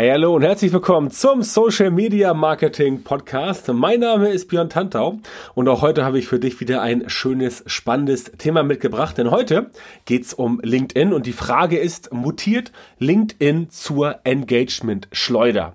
[0.00, 3.66] Hey, hallo und herzlich willkommen zum Social Media Marketing Podcast.
[3.66, 5.18] Mein Name ist Björn Tantau
[5.56, 9.18] und auch heute habe ich für dich wieder ein schönes, spannendes Thema mitgebracht.
[9.18, 9.72] Denn heute
[10.04, 15.74] geht's um LinkedIn und die Frage ist, mutiert LinkedIn zur Engagement-Schleuder?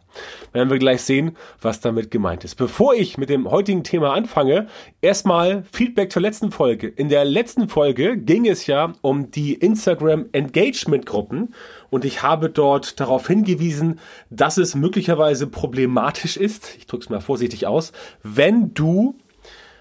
[0.53, 2.55] Werden wir gleich sehen, was damit gemeint ist.
[2.55, 4.67] Bevor ich mit dem heutigen Thema anfange,
[5.01, 6.87] erstmal Feedback zur letzten Folge.
[6.87, 11.53] In der letzten Folge ging es ja um die Instagram Engagement Gruppen
[11.93, 13.99] und ich habe dort darauf hingewiesen,
[14.31, 17.91] dass es möglicherweise problematisch ist, ich drücke es mal vorsichtig aus,
[18.23, 19.15] wenn du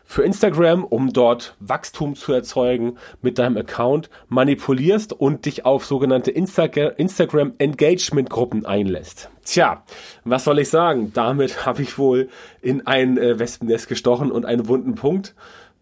[0.05, 6.30] für Instagram, um dort Wachstum zu erzeugen, mit deinem Account manipulierst und dich auf sogenannte
[6.30, 9.30] Insta Instagram Engagement Gruppen einlässt.
[9.47, 9.83] Tja,
[10.24, 11.12] was soll ich sagen?
[11.14, 12.28] Damit habe ich wohl
[12.60, 15.34] in ein äh, Wespennest gestochen und einen wunden Punkt,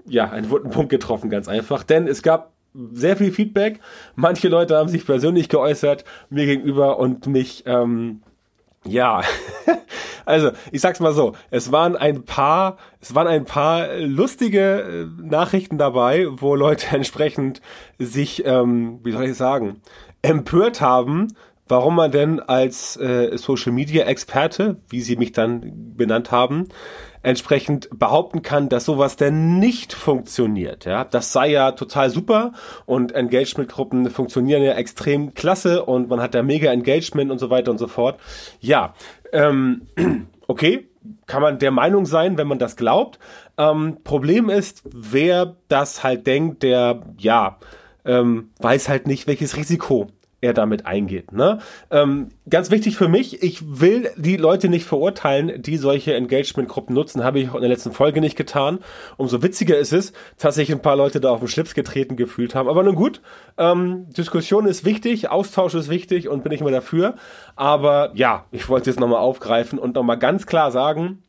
[0.06, 1.82] ja, einen wunden Punkt getroffen, ganz einfach.
[1.82, 3.80] Denn es gab sehr viel Feedback.
[4.15, 8.23] Manche Leute haben sich persönlich geäußert mir gegenüber und mich, ähm,
[8.84, 9.23] ja,
[10.24, 15.23] also ich sag's mal so, es waren ein paar, es waren ein paar lustige äh,
[15.23, 17.60] Nachrichten dabei, wo Leute entsprechend
[17.99, 19.80] sich, ähm, wie soll ich sagen,
[20.23, 21.34] empört haben,
[21.68, 26.68] warum man denn als äh, Social Media Experte, wie sie mich dann benannt haben,
[27.23, 30.85] entsprechend behaupten kann, dass sowas denn nicht funktioniert.
[30.85, 32.52] Ja, das sei ja total super
[32.87, 37.71] und Engagement-Gruppen funktionieren ja extrem klasse und man hat da mega Engagement und so weiter
[37.71, 38.18] und so fort.
[38.60, 38.95] Ja,
[39.32, 39.87] ähm,
[40.46, 40.88] okay,
[41.27, 43.18] kann man der Meinung sein, wenn man das glaubt.
[43.59, 47.59] Ähm, Problem ist, wer das halt denkt, der ja
[48.05, 50.09] ähm, weiß halt nicht, welches Risiko
[50.41, 51.33] er damit eingeht.
[51.33, 51.59] Ne?
[51.91, 57.23] Ähm, ganz wichtig für mich, ich will die Leute nicht verurteilen, die solche Engagement-Gruppen nutzen,
[57.24, 58.79] habe ich auch in der letzten Folge nicht getan.
[59.16, 62.55] Umso witziger ist es, dass sich ein paar Leute da auf den Schlips getreten gefühlt
[62.55, 62.68] haben.
[62.68, 63.21] Aber nun gut,
[63.59, 67.15] ähm, Diskussion ist wichtig, Austausch ist wichtig und bin ich immer dafür.
[67.56, 71.22] Aber ja, ich wollte es nochmal aufgreifen und nochmal ganz klar sagen,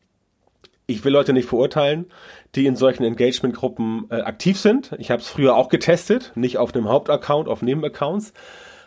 [0.86, 2.06] ich will Leute nicht verurteilen,
[2.54, 4.92] die in solchen Engagement-Gruppen äh, aktiv sind.
[4.98, 8.32] Ich habe es früher auch getestet, nicht auf einem Hauptaccount, auf Nebenaccounts.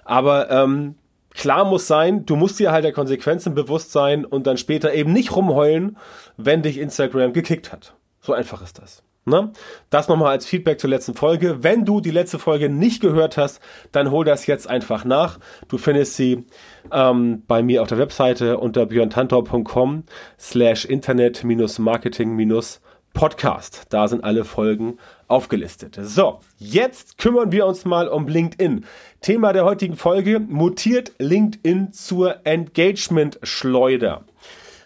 [0.05, 0.95] Aber ähm,
[1.31, 5.11] klar muss sein, du musst dir halt der Konsequenzen bewusst sein und dann später eben
[5.11, 5.97] nicht rumheulen,
[6.37, 7.95] wenn dich Instagram gekickt hat.
[8.21, 9.03] So einfach ist das.
[9.27, 9.51] Ne?
[9.89, 11.63] Das nochmal als Feedback zur letzten Folge.
[11.63, 13.59] Wenn du die letzte Folge nicht gehört hast,
[13.91, 15.39] dann hol das jetzt einfach nach.
[15.67, 16.45] Du findest sie
[16.91, 20.03] ähm, bei mir auf der Webseite unter björntantor.com
[20.37, 23.85] slash internet-marketing-podcast.
[23.89, 25.97] Da sind alle Folgen aufgelistet.
[26.03, 28.85] So, jetzt kümmern wir uns mal um LinkedIn.
[29.25, 34.23] Thema der heutigen Folge, mutiert LinkedIn zur Engagement-Schleuder.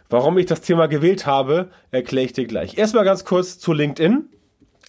[0.08, 2.78] Warum ich das Thema gewählt habe, erkläre ich dir gleich.
[2.78, 4.30] Erstmal ganz kurz zu LinkedIn.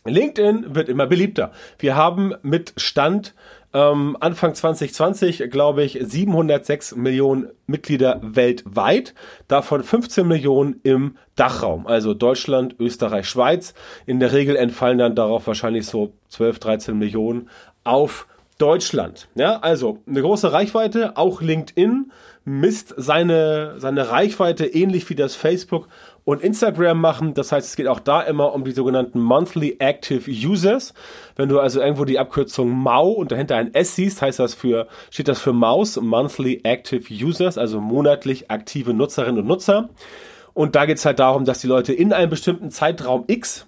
[0.04, 1.50] LinkedIn wird immer beliebter.
[1.80, 3.34] Wir haben mit Stand
[3.74, 9.14] ähm, Anfang 2020, glaube ich, 706 Millionen Mitglieder weltweit,
[9.48, 13.74] davon 15 Millionen im Dachraum, also Deutschland, Österreich, Schweiz.
[14.06, 17.50] In der Regel entfallen dann darauf wahrscheinlich so 12, 13 Millionen
[17.82, 18.28] auf
[18.60, 19.28] Deutschland.
[19.34, 22.12] Ja, also eine große Reichweite, auch LinkedIn
[22.44, 25.88] misst seine, seine Reichweite ähnlich wie das Facebook
[26.24, 27.34] und Instagram machen.
[27.34, 30.94] Das heißt, es geht auch da immer um die sogenannten Monthly Active Users.
[31.36, 34.88] Wenn du also irgendwo die Abkürzung MAU und dahinter ein S siehst, heißt das für,
[35.10, 39.88] steht das für Maus, Monthly Active Users, also monatlich aktive Nutzerinnen und Nutzer.
[40.52, 43.66] Und da geht es halt darum, dass die Leute in einem bestimmten Zeitraum X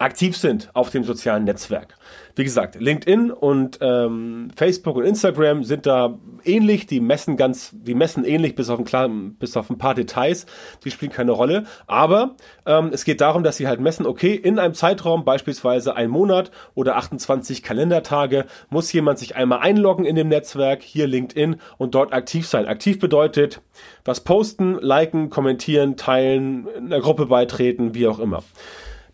[0.00, 1.96] aktiv sind auf dem sozialen Netzwerk.
[2.34, 7.94] Wie gesagt, LinkedIn und ähm, Facebook und Instagram sind da ähnlich, die messen ganz, die
[7.94, 10.46] messen ähnlich bis auf ein, klar, bis auf ein paar Details,
[10.84, 11.64] die spielen keine Rolle.
[11.86, 16.08] Aber ähm, es geht darum, dass sie halt messen, okay, in einem Zeitraum, beispielsweise ein
[16.08, 21.94] Monat oder 28 Kalendertage, muss jemand sich einmal einloggen in dem Netzwerk, hier LinkedIn und
[21.94, 22.66] dort aktiv sein.
[22.66, 23.60] Aktiv bedeutet,
[24.04, 28.42] was posten, liken, kommentieren, teilen, in einer Gruppe beitreten, wie auch immer.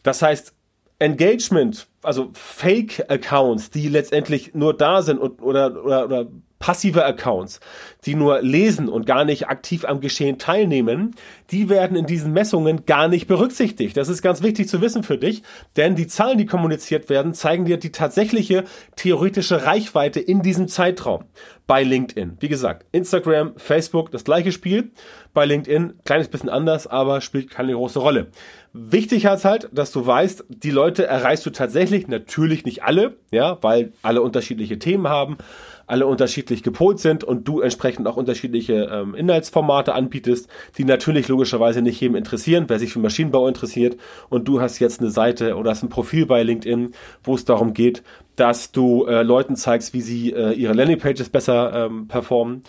[0.05, 0.56] Das heißt,
[0.99, 6.27] Engagement, also Fake-Accounts, die letztendlich nur da sind und, oder, oder, oder
[6.67, 7.61] passive Accounts,
[8.07, 11.15] die nur lesen und gar nicht aktiv am Geschehen teilnehmen,
[11.53, 13.97] die werden in diesen Messungen gar nicht berücksichtigt.
[13.97, 15.45] Das ist ganz wichtig zu wissen für dich,
[15.77, 18.65] denn die Zahlen, die kommuniziert werden, zeigen dir die tatsächliche
[18.97, 21.27] theoretische Reichweite in diesem Zeitraum
[21.69, 22.37] bei LinkedIn.
[22.41, 24.91] Wie gesagt, Instagram, Facebook, das gleiche Spiel.
[25.35, 28.29] Bei LinkedIn kleines bisschen anders, aber spielt keine große Rolle.
[28.73, 33.59] Wichtig ist halt, dass du weißt, die Leute erreichst du tatsächlich, natürlich nicht alle, ja,
[33.63, 35.39] weil alle unterschiedliche Themen haben,
[35.87, 40.49] alle unterschiedlich gepolt sind und du entsprechend auch unterschiedliche ähm, Inhaltsformate anbietest,
[40.79, 43.97] die natürlich logischerweise nicht jedem interessieren, wer sich für Maschinenbau interessiert
[44.29, 46.93] und du hast jetzt eine Seite oder hast ein Profil bei LinkedIn,
[47.23, 48.03] wo es darum geht,
[48.35, 52.63] dass du äh, Leuten zeigst, wie sie äh, ihre Landingpages besser ähm, performen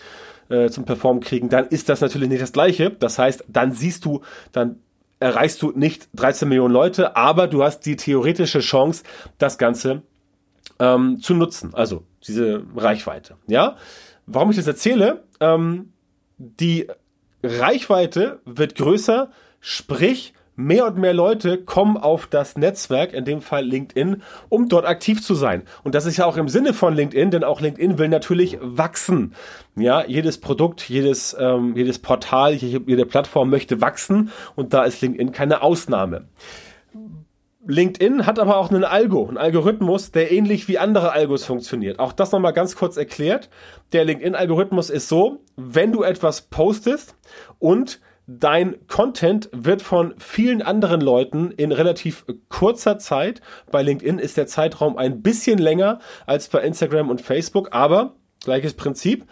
[0.48, 2.90] äh, zum Performen kriegen, dann ist das natürlich nicht das Gleiche.
[2.90, 4.22] Das heißt, dann siehst du,
[4.52, 4.80] dann
[5.20, 9.02] erreichst du nicht 13 Millionen Leute, aber du hast die theoretische Chance,
[9.38, 10.02] das Ganze
[10.78, 11.74] ähm, zu nutzen.
[11.74, 13.36] Also diese Reichweite.
[13.46, 13.76] Ja,
[14.26, 15.24] warum ich das erzähle?
[15.40, 15.92] Ähm,
[16.36, 16.86] die
[17.42, 19.30] Reichweite wird größer,
[19.60, 24.86] sprich mehr und mehr Leute kommen auf das Netzwerk, in dem Fall LinkedIn, um dort
[24.86, 25.62] aktiv zu sein.
[25.84, 29.34] Und das ist ja auch im Sinne von LinkedIn, denn auch LinkedIn will natürlich wachsen.
[29.76, 35.30] Ja, jedes Produkt, jedes, ähm, jedes Portal, jede Plattform möchte wachsen und da ist LinkedIn
[35.30, 36.26] keine Ausnahme.
[37.70, 41.98] LinkedIn hat aber auch einen Algo, einen Algorithmus, der ähnlich wie andere Algos funktioniert.
[41.98, 43.50] Auch das nochmal ganz kurz erklärt.
[43.92, 47.14] Der LinkedIn-Algorithmus ist so, wenn du etwas postest
[47.58, 54.38] und dein Content wird von vielen anderen Leuten in relativ kurzer Zeit, bei LinkedIn ist
[54.38, 59.26] der Zeitraum ein bisschen länger als bei Instagram und Facebook, aber gleiches Prinzip.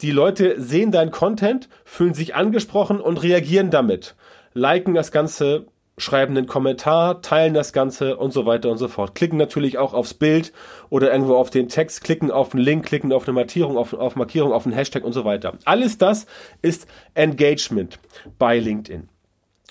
[0.00, 4.16] Die Leute sehen dein Content, fühlen sich angesprochen und reagieren damit.
[4.52, 5.66] Liken das Ganze
[5.98, 9.14] schreiben einen Kommentar, teilen das Ganze und so weiter und so fort.
[9.14, 10.52] Klicken natürlich auch aufs Bild
[10.90, 14.16] oder irgendwo auf den Text, klicken auf einen Link, klicken auf eine Markierung, auf, auf
[14.16, 15.54] Markierung, auf einen Hashtag und so weiter.
[15.64, 16.26] Alles das
[16.62, 17.98] ist Engagement
[18.38, 19.08] bei LinkedIn.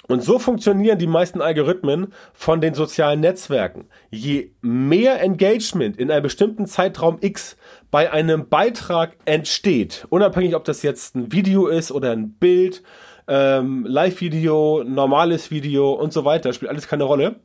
[0.07, 3.87] Und so funktionieren die meisten Algorithmen von den sozialen Netzwerken.
[4.09, 7.57] Je mehr Engagement in einem bestimmten Zeitraum X
[7.91, 12.83] bei einem Beitrag entsteht, unabhängig ob das jetzt ein Video ist oder ein Bild,
[13.27, 17.35] ähm, Live-Video, normales Video und so weiter, spielt alles keine Rolle.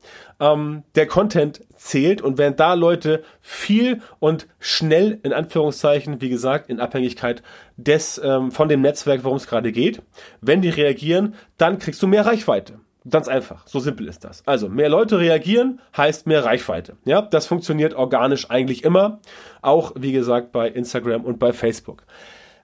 [0.41, 6.71] Ähm, der Content zählt und wenn da Leute viel und schnell, in Anführungszeichen, wie gesagt,
[6.71, 7.43] in Abhängigkeit
[7.77, 10.03] des, ähm, von dem Netzwerk, worum es gerade geht,
[10.41, 12.75] wenn die reagieren, dann kriegst du mehr Reichweite.
[13.09, 14.47] Ganz einfach, so simpel ist das.
[14.47, 16.97] Also mehr Leute reagieren heißt mehr Reichweite.
[17.05, 19.19] Ja, das funktioniert organisch eigentlich immer,
[19.61, 22.05] auch wie gesagt bei Instagram und bei Facebook.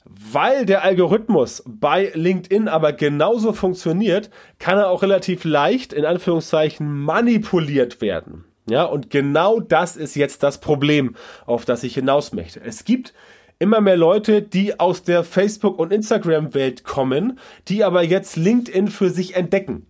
[0.09, 6.89] Weil der Algorithmus bei LinkedIn aber genauso funktioniert, kann er auch relativ leicht in Anführungszeichen
[6.89, 8.45] manipuliert werden.
[8.69, 11.17] Ja, und genau das ist jetzt das Problem,
[11.47, 12.61] auf das ich hinaus möchte.
[12.61, 13.15] Es gibt
[13.59, 19.11] immer mehr Leute, die aus der Facebook- und Instagram-Welt kommen, die aber jetzt LinkedIn für
[19.11, 19.87] sich entdecken.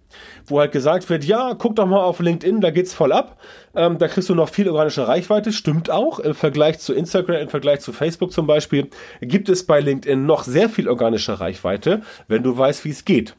[0.46, 3.38] Wo halt gesagt wird, ja, guck doch mal auf LinkedIn, da geht's voll ab.
[3.74, 5.52] Ähm, da kriegst du noch viel organische Reichweite.
[5.52, 6.18] Stimmt auch.
[6.18, 8.88] Im Vergleich zu Instagram, im Vergleich zu Facebook zum Beispiel,
[9.20, 13.36] gibt es bei LinkedIn noch sehr viel organische Reichweite, wenn du weißt, wie es geht.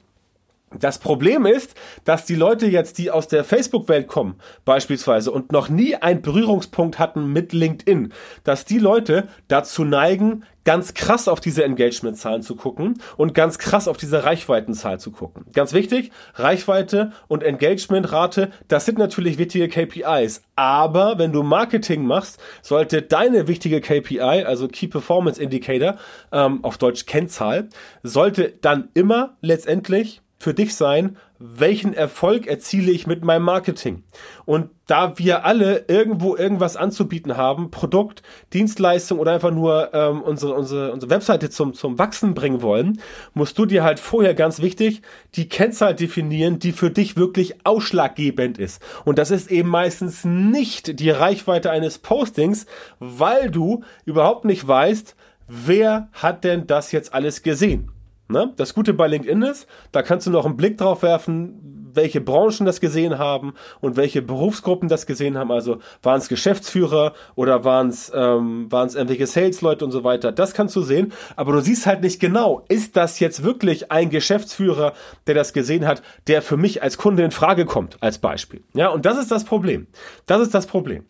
[0.78, 1.74] Das Problem ist,
[2.04, 4.36] dass die Leute jetzt, die aus der Facebook-Welt kommen,
[4.66, 8.14] beispielsweise, und noch nie einen Berührungspunkt hatten mit LinkedIn,
[8.44, 13.88] dass die Leute dazu neigen, ganz krass auf diese Engagement-Zahlen zu gucken und ganz krass
[13.88, 15.46] auf diese Reichweitenzahl zu gucken.
[15.54, 20.44] Ganz wichtig, Reichweite und Engagement-Rate, das sind natürlich wichtige KPIs.
[20.56, 25.96] Aber wenn du Marketing machst, sollte deine wichtige KPI, also Key Performance Indicator,
[26.32, 27.70] ähm, auf Deutsch Kennzahl,
[28.04, 34.04] sollte dann immer letztendlich für dich sein, welchen Erfolg erziele ich mit meinem Marketing.
[34.46, 40.54] Und da wir alle irgendwo irgendwas anzubieten haben, Produkt, Dienstleistung oder einfach nur ähm, unsere,
[40.54, 43.02] unsere, unsere Webseite zum, zum Wachsen bringen wollen,
[43.34, 45.02] musst du dir halt vorher ganz wichtig
[45.36, 48.82] die Kennzahl definieren, die für dich wirklich ausschlaggebend ist.
[49.04, 52.66] Und das ist eben meistens nicht die Reichweite eines Postings,
[53.00, 55.18] weil du überhaupt nicht weißt,
[55.50, 57.92] wer hat denn das jetzt alles gesehen.
[58.32, 58.54] Ne?
[58.58, 62.66] Das Gute bei LinkedIn ist, da kannst du noch einen Blick drauf werfen, welche Branchen
[62.66, 65.52] das gesehen haben und welche Berufsgruppen das gesehen haben.
[65.52, 70.32] Also waren es Geschäftsführer oder waren es ähm, waren es irgendwelche Sales-Leute und so weiter.
[70.32, 74.12] Das kannst du sehen, aber du siehst halt nicht genau, ist das jetzt wirklich ein
[74.12, 74.94] Geschäftsführer,
[75.26, 78.62] der das gesehen hat, der für mich als Kunde in Frage kommt, als Beispiel.
[78.76, 79.88] Ja, und das ist das Problem.
[80.28, 81.06] Das ist das Problem.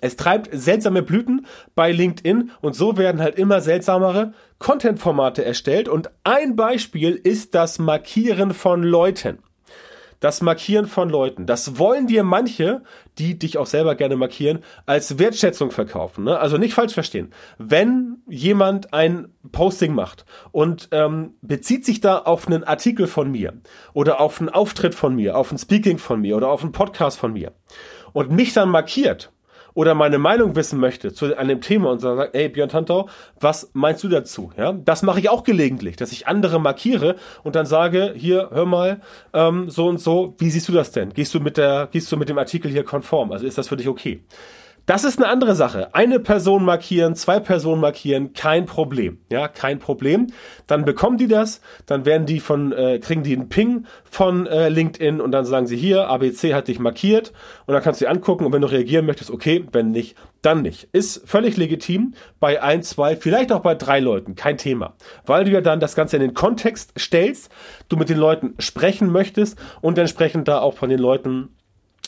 [0.00, 6.10] Es treibt seltsame Blüten bei LinkedIn und so werden halt immer seltsamere Content-Formate erstellt und
[6.24, 9.38] ein Beispiel ist das Markieren von Leuten.
[10.20, 11.44] Das Markieren von Leuten.
[11.44, 12.82] Das wollen dir manche,
[13.18, 16.24] die dich auch selber gerne markieren, als Wertschätzung verkaufen.
[16.24, 16.38] Ne?
[16.38, 17.30] Also nicht falsch verstehen.
[17.58, 23.52] Wenn jemand ein Posting macht und ähm, bezieht sich da auf einen Artikel von mir
[23.92, 27.18] oder auf einen Auftritt von mir, auf ein Speaking von mir oder auf einen Podcast
[27.18, 27.52] von mir
[28.14, 29.30] und mich dann markiert
[29.74, 34.02] oder meine Meinung wissen möchte zu einem Thema und sagt, ey Björn Tantau, was meinst
[34.04, 34.52] du dazu?
[34.56, 38.66] Ja, das mache ich auch gelegentlich, dass ich andere markiere und dann sage, hier, hör
[38.66, 39.00] mal,
[39.32, 41.12] ähm, so und so, wie siehst du das denn?
[41.12, 43.32] Gehst du mit der, gehst du mit dem Artikel hier konform?
[43.32, 44.22] Also ist das für dich okay?
[44.86, 45.94] Das ist eine andere Sache.
[45.94, 49.18] Eine Person markieren, zwei Personen markieren, kein Problem.
[49.30, 50.26] Ja, kein Problem.
[50.66, 54.68] Dann bekommen die das, dann werden die von, äh, kriegen die einen Ping von äh,
[54.68, 57.32] LinkedIn und dann sagen sie hier, ABC hat dich markiert
[57.64, 60.60] und dann kannst du dir angucken und wenn du reagieren möchtest, okay, wenn nicht, dann
[60.60, 60.88] nicht.
[60.92, 64.96] Ist völlig legitim bei ein, zwei, vielleicht auch bei drei Leuten, kein Thema.
[65.24, 67.50] Weil du ja dann das Ganze in den Kontext stellst,
[67.88, 71.48] du mit den Leuten sprechen möchtest und entsprechend da auch von den Leuten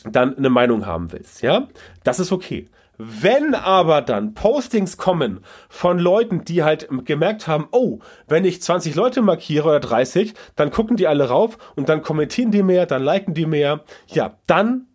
[0.03, 1.67] dann eine Meinung haben willst, ja?
[2.03, 2.69] Das ist okay.
[2.97, 8.95] Wenn aber dann Postings kommen von Leuten, die halt gemerkt haben, oh, wenn ich 20
[8.95, 13.03] Leute markiere oder 30, dann gucken die alle rauf und dann kommentieren die mehr, dann
[13.03, 14.87] liken die mehr, ja, dann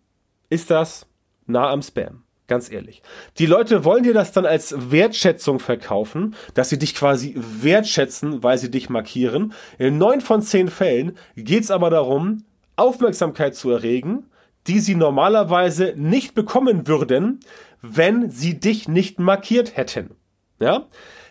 [0.51, 1.07] ist das
[1.47, 2.25] nah am Spam.
[2.49, 3.03] Ganz ehrlich.
[3.39, 8.59] Die Leute wollen dir das dann als Wertschätzung verkaufen, dass sie dich quasi wertschätzen, weil
[8.59, 9.55] sie dich markieren.
[9.79, 12.45] In neun von zehn Fällen geht es aber darum,
[12.75, 14.27] Aufmerksamkeit zu erregen,
[14.67, 17.41] die sie normalerweise nicht bekommen würden,
[17.81, 20.17] wenn sie dich nicht markiert hätten.
[20.61, 20.87] Ja?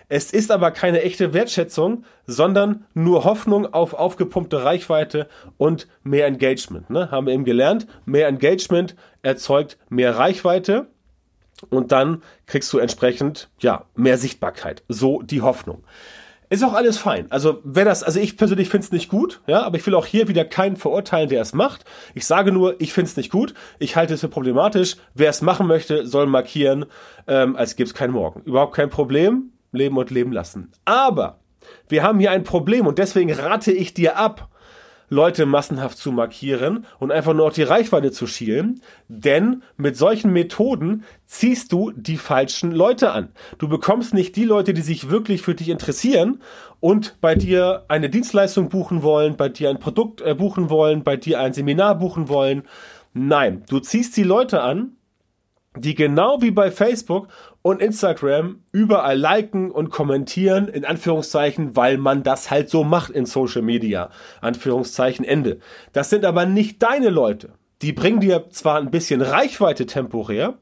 [0.09, 6.89] Es ist aber keine echte Wertschätzung, sondern nur Hoffnung auf aufgepumpte Reichweite und mehr Engagement.
[6.89, 7.09] Ne?
[7.11, 10.87] Haben wir eben gelernt, mehr Engagement erzeugt mehr Reichweite
[11.69, 14.83] und dann kriegst du entsprechend ja mehr Sichtbarkeit.
[14.89, 15.83] So die Hoffnung.
[16.51, 17.27] Ist auch alles fein.
[17.29, 20.05] Also wer das, also ich persönlich finde es nicht gut, ja, aber ich will auch
[20.05, 21.85] hier wieder keinen verurteilen, der es macht.
[22.13, 23.53] Ich sage nur, ich finde es nicht gut.
[23.79, 24.97] Ich halte es für problematisch.
[25.13, 26.87] Wer es machen möchte, soll markieren,
[27.25, 28.41] ähm, als gäbe es keinen Morgen.
[28.41, 29.53] Überhaupt kein Problem.
[29.71, 30.73] Leben und leben lassen.
[30.83, 31.39] Aber
[31.87, 34.49] wir haben hier ein Problem und deswegen rate ich dir ab,
[35.11, 38.81] Leute massenhaft zu markieren und einfach nur auf die Reichweite zu schielen.
[39.09, 43.27] Denn mit solchen Methoden ziehst du die falschen Leute an.
[43.57, 46.41] Du bekommst nicht die Leute, die sich wirklich für dich interessieren
[46.79, 51.17] und bei dir eine Dienstleistung buchen wollen, bei dir ein Produkt äh, buchen wollen, bei
[51.17, 52.63] dir ein Seminar buchen wollen.
[53.13, 54.95] Nein, du ziehst die Leute an,
[55.75, 57.27] die genau wie bei Facebook
[57.61, 63.25] und Instagram überall liken und kommentieren, in Anführungszeichen, weil man das halt so macht in
[63.25, 64.09] Social Media.
[64.41, 65.59] Anführungszeichen Ende.
[65.93, 67.53] Das sind aber nicht deine Leute.
[67.81, 70.55] Die bringen dir zwar ein bisschen Reichweite temporär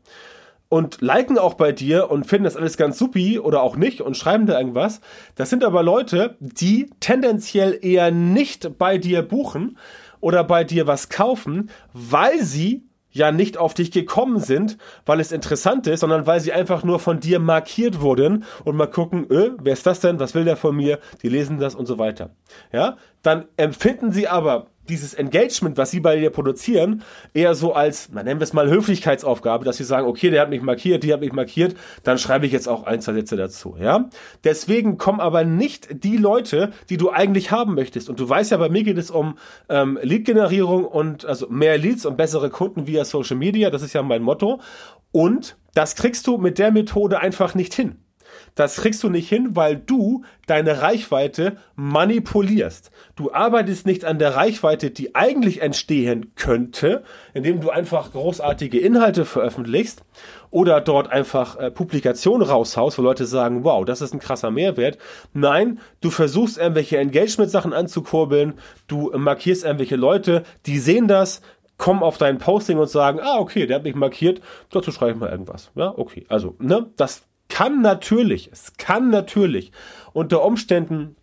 [0.70, 4.16] und liken auch bei dir und finden das alles ganz supi oder auch nicht und
[4.16, 5.02] schreiben da irgendwas.
[5.36, 9.78] Das sind aber Leute, die tendenziell eher nicht bei dir buchen
[10.22, 15.32] oder bei dir was kaufen, weil sie ja nicht auf dich gekommen sind, weil es
[15.32, 19.52] interessant ist, sondern weil sie einfach nur von dir markiert wurden und mal gucken, öh,
[19.62, 20.20] wer ist das denn?
[20.20, 21.00] Was will der von mir?
[21.22, 22.32] Die lesen das und so weiter.
[22.72, 27.04] Ja, dann empfinden sie aber dieses Engagement, was sie bei dir produzieren,
[27.34, 30.50] eher so als, na, nennen wir es mal Höflichkeitsaufgabe, dass sie sagen, okay, der hat
[30.50, 33.76] mich markiert, die hat mich markiert, dann schreibe ich jetzt auch ein, zwei Sätze dazu,
[33.80, 34.10] ja.
[34.44, 38.10] Deswegen kommen aber nicht die Leute, die du eigentlich haben möchtest.
[38.10, 39.38] Und du weißt ja, bei mir geht es um
[39.70, 44.04] ähm, Lead-Generierung und also mehr Leads und bessere Kunden via Social Media, das ist ja
[44.04, 44.60] mein Motto.
[45.12, 47.98] Und das kriegst du mit der Methode einfach nicht hin.
[48.60, 52.92] Das kriegst du nicht hin, weil du deine Reichweite manipulierst.
[53.16, 59.24] Du arbeitest nicht an der Reichweite, die eigentlich entstehen könnte, indem du einfach großartige Inhalte
[59.24, 60.04] veröffentlichst
[60.50, 64.98] oder dort einfach äh, Publikationen raushaust, wo Leute sagen, wow, das ist ein krasser Mehrwert.
[65.32, 68.56] Nein, du versuchst irgendwelche Engagement-Sachen anzukurbeln,
[68.88, 71.40] du markierst irgendwelche Leute, die sehen das,
[71.78, 75.18] kommen auf dein Posting und sagen, ah, okay, der hat mich markiert, dazu schreibe ich
[75.18, 75.72] mal irgendwas.
[75.76, 76.26] Ja, okay.
[76.28, 79.72] Also, ne, das kann natürlich, es kann natürlich
[80.14, 81.16] unter Umständen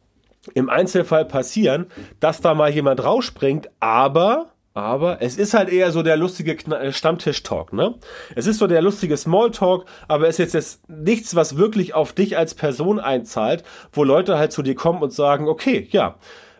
[0.54, 1.86] im Einzelfall passieren,
[2.20, 6.92] dass da mal jemand rausspringt, aber aber es ist halt eher so der lustige äh,
[6.92, 7.94] Stammtisch-Talk, ne?
[8.34, 12.36] Es ist so der lustige Smalltalk, aber es ist jetzt nichts, was wirklich auf dich
[12.36, 16.16] als Person einzahlt, wo Leute halt zu dir kommen und sagen, okay, ja,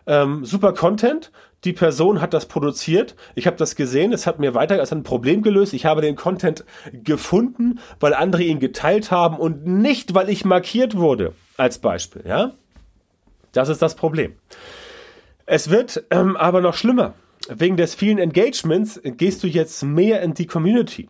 [0.07, 1.31] ähm, super Content,
[1.63, 5.03] die Person hat das produziert, ich habe das gesehen, es hat mir weiter als ein
[5.03, 10.29] Problem gelöst, ich habe den Content gefunden, weil andere ihn geteilt haben und nicht, weil
[10.29, 12.51] ich markiert wurde, als Beispiel, ja?
[13.53, 14.35] Das ist das Problem.
[15.45, 17.13] Es wird ähm, aber noch schlimmer.
[17.49, 21.09] Wegen des vielen Engagements gehst du jetzt mehr in die Community.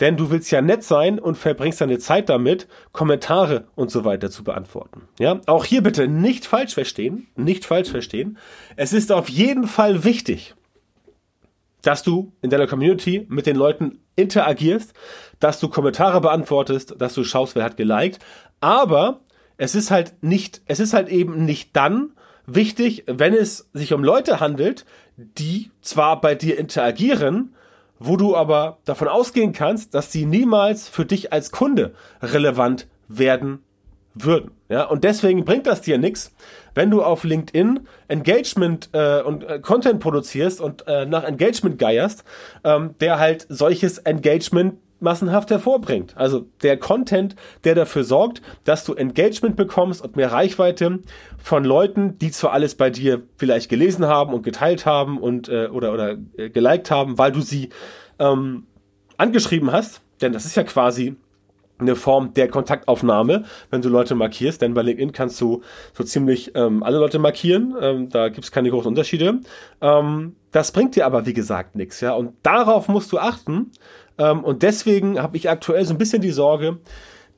[0.00, 4.30] Denn du willst ja nett sein und verbringst deine Zeit damit, Kommentare und so weiter
[4.30, 5.08] zu beantworten.
[5.18, 8.36] Ja, auch hier bitte nicht falsch verstehen, nicht falsch verstehen.
[8.76, 10.54] Es ist auf jeden Fall wichtig,
[11.82, 14.92] dass du in deiner Community mit den Leuten interagierst,
[15.40, 18.18] dass du Kommentare beantwortest, dass du schaust, wer hat geliked.
[18.60, 19.20] Aber
[19.56, 22.12] es ist halt nicht, es ist halt eben nicht dann
[22.46, 24.84] wichtig, wenn es sich um Leute handelt,
[25.16, 27.54] die zwar bei dir interagieren,
[27.98, 33.60] wo du aber davon ausgehen kannst, dass sie niemals für dich als Kunde relevant werden
[34.14, 34.50] würden.
[34.68, 36.34] Ja, und deswegen bringt das dir nichts,
[36.74, 42.24] wenn du auf LinkedIn Engagement äh, und äh, Content produzierst und äh, nach Engagement geierst,
[42.64, 46.16] ähm, der halt solches Engagement massenhaft hervorbringt.
[46.16, 51.00] Also der Content, der dafür sorgt, dass du Engagement bekommst und mehr Reichweite
[51.38, 55.68] von Leuten, die zwar alles bei dir vielleicht gelesen haben und geteilt haben und äh,
[55.68, 57.70] oder oder äh, geliked haben, weil du sie
[58.18, 58.66] ähm,
[59.18, 61.16] angeschrieben hast, denn das ist ja quasi
[61.78, 65.62] eine Form der Kontaktaufnahme, wenn du Leute markierst, denn bei LinkedIn kannst du
[65.92, 69.40] so ziemlich ähm, alle Leute markieren, ähm, da gibt's keine großen Unterschiede.
[69.80, 73.72] Ähm, das bringt dir aber, wie gesagt, nichts, ja, und darauf musst du achten
[74.18, 76.78] ähm, und deswegen habe ich aktuell so ein bisschen die Sorge,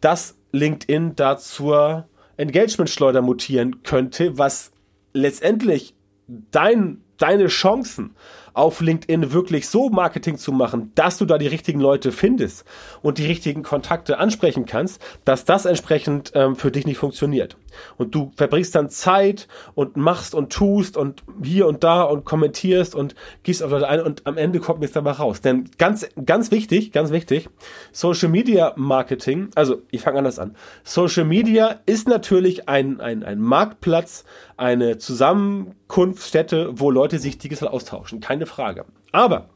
[0.01, 4.73] dass LinkedIn da zur Engagement-Schleuder mutieren könnte, was
[5.13, 5.95] letztendlich
[6.29, 8.15] dein, deine Chancen
[8.55, 12.65] auf LinkedIn wirklich so Marketing zu machen, dass du da die richtigen Leute findest
[13.03, 17.57] und die richtigen Kontakte ansprechen kannst, dass das entsprechend ähm, für dich nicht funktioniert.
[17.97, 22.95] Und du verbringst dann Zeit und machst und tust und hier und da und kommentierst
[22.95, 25.41] und gehst auf Leute ein und am Ende kommt nichts dabei raus.
[25.41, 27.49] Denn ganz, ganz wichtig, ganz wichtig,
[27.93, 30.57] Social Media Marketing, also ich fange anders an.
[30.85, 34.25] Social Media ist natürlich ein, ein, ein Marktplatz,
[34.57, 38.21] eine Zusammenkunftsstätte, wo Leute sich digital austauschen.
[38.21, 38.85] Keine Frage.
[39.13, 39.49] Aber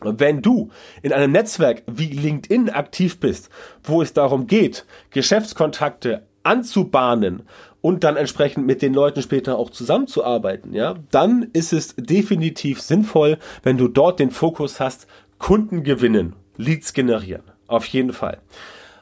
[0.00, 0.70] wenn du
[1.02, 3.50] in einem Netzwerk wie LinkedIn aktiv bist,
[3.82, 7.42] wo es darum geht, Geschäftskontakte anzubahnen
[7.80, 13.38] und dann entsprechend mit den Leuten später auch zusammenzuarbeiten, ja, dann ist es definitiv sinnvoll,
[13.62, 15.06] wenn du dort den Fokus hast,
[15.38, 17.42] Kunden gewinnen, Leads generieren.
[17.66, 18.38] Auf jeden Fall.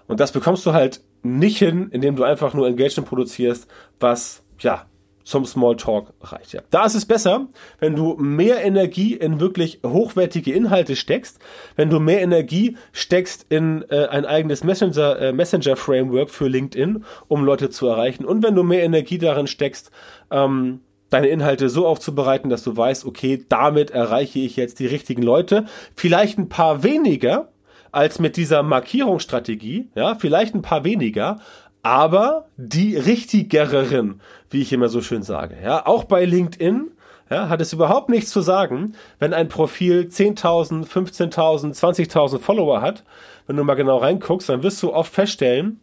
[0.06, 3.66] Und das bekommst du halt nicht hin, indem du einfach nur Engagement produzierst,
[3.98, 4.86] was, ja,
[5.26, 6.52] zum Smalltalk reicht.
[6.52, 6.62] Ja.
[6.70, 7.48] Da ist es besser,
[7.80, 11.40] wenn du mehr Energie in wirklich hochwertige Inhalte steckst,
[11.74, 17.04] wenn du mehr Energie steckst in äh, ein eigenes Messenger, äh, Messenger Framework für LinkedIn,
[17.26, 19.90] um Leute zu erreichen und wenn du mehr Energie darin steckst,
[20.30, 20.80] ähm,
[21.10, 25.66] deine Inhalte so aufzubereiten, dass du weißt, okay, damit erreiche ich jetzt die richtigen Leute,
[25.96, 27.48] vielleicht ein paar weniger
[27.90, 31.38] als mit dieser Markierungsstrategie, ja, vielleicht ein paar weniger,
[31.86, 35.56] aber die richtigeren, wie ich immer so schön sage.
[35.62, 36.90] Ja, auch bei LinkedIn
[37.30, 43.04] ja, hat es überhaupt nichts zu sagen, wenn ein Profil 10.000, 15.000, 20.000 Follower hat.
[43.46, 45.80] Wenn du mal genau reinguckst, dann wirst du oft feststellen,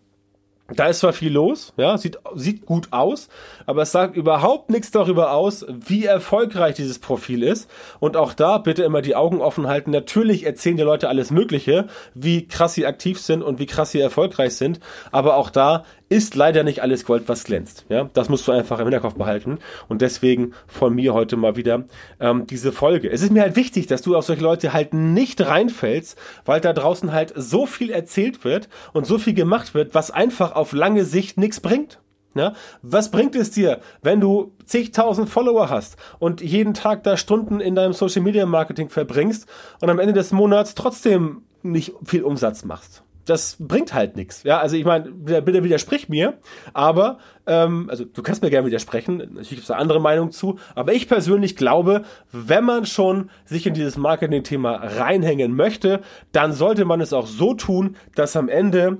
[0.70, 3.27] da ist zwar viel los, ja, sieht, sieht gut aus,
[3.65, 7.70] aber es sagt überhaupt nichts darüber aus, wie erfolgreich dieses Profil ist.
[8.00, 9.91] Und auch da bitte immer die Augen offen halten.
[9.91, 14.00] Natürlich erzählen die Leute alles Mögliche, wie krass sie aktiv sind und wie krass sie
[14.00, 14.79] erfolgreich sind.
[15.11, 17.85] Aber auch da ist leider nicht alles Gold, was glänzt.
[17.89, 19.57] Ja, das musst du einfach im Hinterkopf behalten.
[19.87, 21.85] Und deswegen von mir heute mal wieder
[22.19, 23.09] ähm, diese Folge.
[23.11, 26.71] Es ist mir halt wichtig, dass du auf solche Leute halt nicht reinfällst, weil da
[26.71, 31.03] draußen halt so viel erzählt wird und so viel gemacht wird, was einfach auf lange
[31.03, 31.99] Sicht nichts bringt.
[32.35, 37.59] Ja, was bringt es dir, wenn du zigtausend Follower hast und jeden Tag da Stunden
[37.59, 39.47] in deinem Social Media Marketing verbringst
[39.81, 43.02] und am Ende des Monats trotzdem nicht viel Umsatz machst?
[43.25, 44.44] Das bringt halt nichts.
[44.44, 46.38] Ja, also ich meine, bitte widersprich mir,
[46.74, 50.59] aber ähm, also du kannst mir gerne widersprechen, natürlich gibt es eine andere Meinung zu,
[50.75, 56.86] aber ich persönlich glaube, wenn man schon sich in dieses Marketing-Thema reinhängen möchte, dann sollte
[56.86, 59.00] man es auch so tun, dass am Ende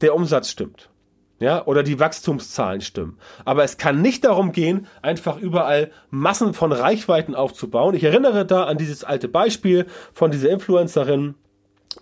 [0.00, 0.90] der Umsatz stimmt.
[1.38, 3.18] Ja, oder die Wachstumszahlen stimmen.
[3.44, 7.94] Aber es kann nicht darum gehen, einfach überall Massen von Reichweiten aufzubauen.
[7.94, 11.34] Ich erinnere da an dieses alte Beispiel von dieser Influencerin,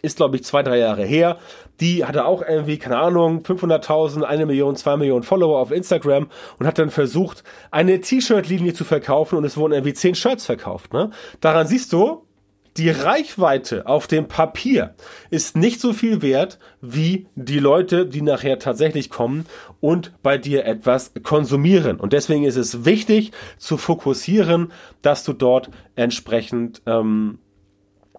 [0.02, 1.38] ist glaube ich zwei, drei Jahre her.
[1.80, 6.28] Die hatte auch irgendwie, keine Ahnung, 500.000, eine Million, zwei Millionen Follower auf Instagram
[6.58, 10.92] und hat dann versucht, eine T-Shirt-Linie zu verkaufen und es wurden irgendwie zehn Shirts verkauft.
[10.92, 11.10] Ne?
[11.40, 12.24] Daran siehst du,
[12.76, 14.94] die Reichweite auf dem Papier
[15.30, 19.46] ist nicht so viel wert wie die Leute, die nachher tatsächlich kommen
[19.80, 22.00] und bei dir etwas konsumieren.
[22.00, 27.38] Und deswegen ist es wichtig zu fokussieren, dass du dort entsprechend ähm,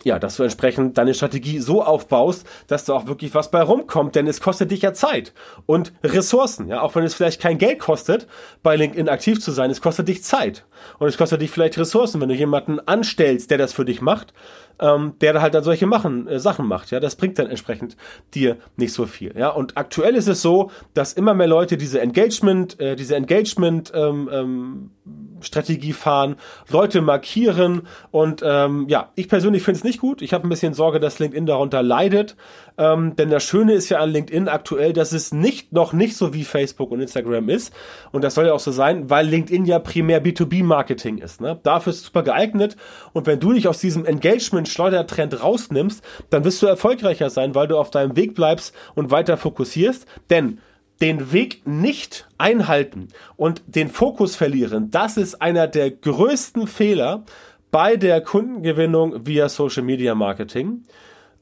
[0.06, 4.16] ja, dass du entsprechend deine Strategie so aufbaust, dass da auch wirklich was bei rumkommt,
[4.16, 5.34] denn es kostet dich ja Zeit
[5.66, 8.28] und Ressourcen, ja, auch wenn es vielleicht kein Geld kostet,
[8.62, 10.66] bei LinkedIn aktiv zu sein, es kostet dich Zeit
[11.00, 14.32] und es kostet dich vielleicht Ressourcen, wenn du jemanden anstellst, der das für dich macht,
[14.80, 17.98] ähm, der halt dann solche machen, äh, Sachen macht, ja, das bringt dann entsprechend
[18.36, 22.00] dir nicht so viel, ja, und aktuell ist es so, dass immer mehr Leute diese
[22.00, 24.92] Engagement, äh, diese Engagement ähm, ähm,
[25.42, 26.36] Strategie fahren,
[26.70, 30.22] Leute markieren und ähm, ja, ich persönlich finde es nicht gut.
[30.22, 32.36] Ich habe ein bisschen Sorge, dass LinkedIn darunter leidet,
[32.78, 36.34] ähm, denn das Schöne ist ja an LinkedIn aktuell, dass es nicht noch nicht so
[36.34, 37.74] wie Facebook und Instagram ist
[38.12, 41.42] und das soll ja auch so sein, weil LinkedIn ja primär B2B-Marketing ist.
[41.42, 41.60] Ne?
[41.64, 42.76] Dafür ist es super geeignet
[43.14, 47.78] und wenn du dich aus diesem Engagement-Schleudertrend rausnimmst, dann wirst du erfolgreicher sein, weil du
[47.78, 50.60] auf deinem Weg bleibst und weiter fokussierst, denn
[51.02, 57.24] den Weg nicht einhalten und den Fokus verlieren, das ist einer der größten Fehler
[57.76, 60.86] bei der Kundengewinnung via Social Media Marketing.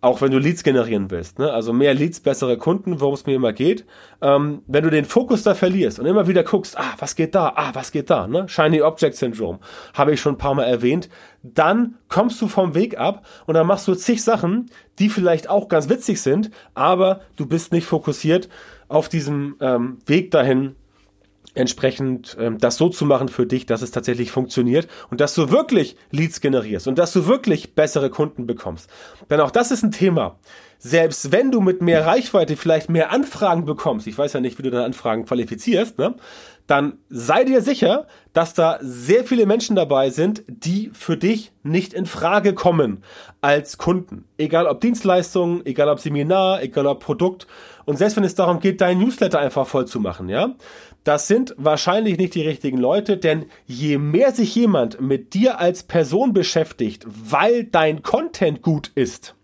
[0.01, 1.53] auch wenn du Leads generieren willst, ne?
[1.53, 3.85] also mehr Leads, bessere Kunden, worum es mir immer geht,
[4.21, 7.53] ähm, wenn du den Fokus da verlierst und immer wieder guckst, ah, was geht da,
[7.55, 8.49] ah, was geht da, ne?
[8.49, 9.59] Shiny Object Syndrome,
[9.93, 11.07] habe ich schon ein paar Mal erwähnt,
[11.43, 15.69] dann kommst du vom Weg ab und dann machst du zig Sachen, die vielleicht auch
[15.69, 18.49] ganz witzig sind, aber du bist nicht fokussiert
[18.89, 20.75] auf diesem ähm, Weg dahin,
[21.53, 25.51] entsprechend ähm, das so zu machen für dich, dass es tatsächlich funktioniert und dass du
[25.51, 28.89] wirklich Leads generierst und dass du wirklich bessere Kunden bekommst.
[29.29, 30.39] Denn auch das ist ein Thema.
[30.79, 34.63] Selbst wenn du mit mehr Reichweite vielleicht mehr Anfragen bekommst, ich weiß ja nicht, wie
[34.63, 36.15] du deine Anfragen qualifizierst, ne?
[36.67, 41.93] dann sei dir sicher, dass da sehr viele Menschen dabei sind, die für dich nicht
[41.93, 43.03] in Frage kommen
[43.41, 44.25] als Kunden.
[44.37, 47.47] Egal ob Dienstleistungen, egal ob Seminar, egal ob Produkt.
[47.85, 50.55] Und selbst wenn es darum geht, dein Newsletter einfach voll zu machen, ja,
[51.03, 55.83] das sind wahrscheinlich nicht die richtigen Leute, denn je mehr sich jemand mit dir als
[55.83, 59.35] Person beschäftigt, weil dein Content gut ist,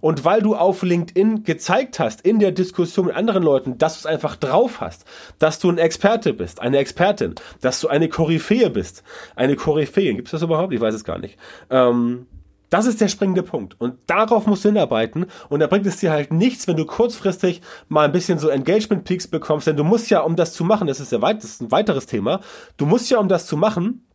[0.00, 3.98] und weil du auf LinkedIn gezeigt hast, in der Diskussion mit anderen Leuten, dass du
[4.00, 5.04] es einfach drauf hast,
[5.38, 9.02] dass du ein Experte bist, eine Expertin, dass du eine Koryphäe bist.
[9.36, 10.72] Eine Koryphäe, gibt es das überhaupt?
[10.72, 11.36] Ich weiß es gar nicht.
[11.70, 12.26] Ähm,
[12.70, 13.80] das ist der springende Punkt.
[13.80, 15.26] Und darauf musst du hinarbeiten.
[15.48, 19.04] Und da bringt es dir halt nichts, wenn du kurzfristig mal ein bisschen so Engagement
[19.04, 19.66] Peaks bekommst.
[19.66, 21.70] Denn du musst ja, um das zu machen, das ist, ja weit, das ist ein
[21.70, 22.40] weiteres Thema,
[22.76, 24.06] du musst ja, um das zu machen,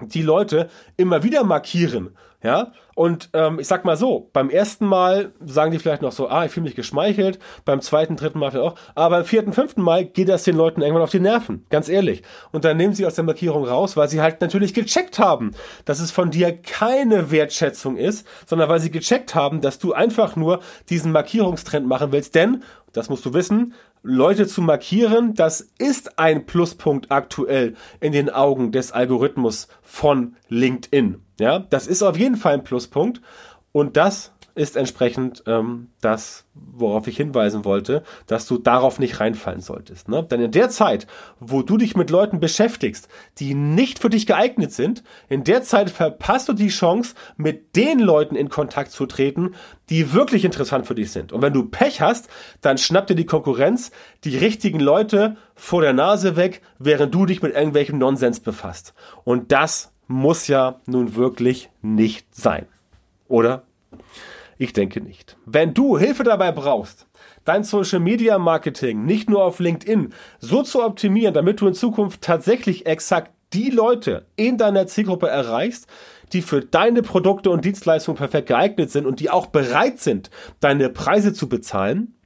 [0.00, 2.10] die Leute immer wieder markieren
[2.42, 6.28] ja, und ähm, ich sag mal so, beim ersten Mal sagen die vielleicht noch so,
[6.28, 9.82] ah, ich fühle mich geschmeichelt, beim zweiten, dritten Mal vielleicht auch, aber beim vierten, fünften
[9.82, 12.22] Mal geht das den Leuten irgendwann auf die Nerven, ganz ehrlich.
[12.52, 15.52] Und dann nehmen sie aus der Markierung raus, weil sie halt natürlich gecheckt haben,
[15.84, 20.36] dass es von dir keine Wertschätzung ist, sondern weil sie gecheckt haben, dass du einfach
[20.36, 26.18] nur diesen Markierungstrend machen willst, denn, das musst du wissen, Leute zu markieren, das ist
[26.18, 31.22] ein Pluspunkt aktuell in den Augen des Algorithmus von LinkedIn.
[31.40, 33.20] Ja, das ist auf jeden Fall ein Pluspunkt.
[33.72, 39.60] Und das ist entsprechend ähm, das, worauf ich hinweisen wollte, dass du darauf nicht reinfallen
[39.60, 40.08] solltest.
[40.08, 40.24] Ne?
[40.24, 41.06] Denn in der Zeit,
[41.38, 45.88] wo du dich mit Leuten beschäftigst, die nicht für dich geeignet sind, in der Zeit
[45.88, 49.54] verpasst du die Chance, mit den Leuten in Kontakt zu treten,
[49.88, 51.32] die wirklich interessant für dich sind.
[51.32, 52.28] Und wenn du Pech hast,
[52.60, 53.92] dann schnappt dir die Konkurrenz
[54.24, 58.94] die richtigen Leute vor der Nase weg, während du dich mit irgendwelchem Nonsens befasst.
[59.24, 62.66] Und das muss ja nun wirklich nicht sein.
[63.28, 63.62] Oder?
[64.58, 65.36] Ich denke nicht.
[65.46, 67.06] Wenn du Hilfe dabei brauchst,
[67.44, 72.22] dein Social Media Marketing nicht nur auf LinkedIn so zu optimieren, damit du in Zukunft
[72.22, 75.86] tatsächlich exakt die Leute in deiner Zielgruppe erreichst,
[76.32, 80.88] die für deine Produkte und Dienstleistungen perfekt geeignet sind und die auch bereit sind, deine
[80.88, 82.16] Preise zu bezahlen,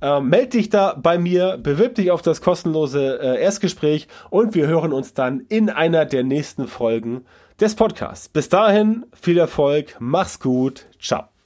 [0.00, 4.66] äh, meld dich da bei mir, bewirb dich auf das kostenlose äh, Erstgespräch und wir
[4.66, 7.24] hören uns dann in einer der nächsten Folgen
[7.60, 8.28] des Podcasts.
[8.28, 11.37] Bis dahin, viel Erfolg, mach's gut, ciao.